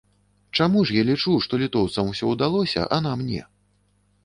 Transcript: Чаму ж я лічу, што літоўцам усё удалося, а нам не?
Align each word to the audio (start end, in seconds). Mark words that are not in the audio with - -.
Чаму 0.59 0.79
ж 0.89 0.95
я 0.99 1.03
лічу, 1.09 1.33
што 1.47 1.59
літоўцам 1.65 2.09
усё 2.15 2.33
удалося, 2.33 2.89
а 2.99 3.01
нам 3.09 3.19
не? 3.31 3.47